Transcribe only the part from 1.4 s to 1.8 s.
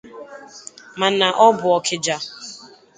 ọ bụ